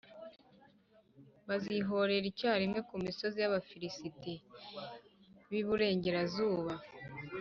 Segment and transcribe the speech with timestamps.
[1.47, 4.33] Bazirohera icyarimwe ku misozi y’Abafilisiti
[5.49, 6.73] b’iburengerazuba,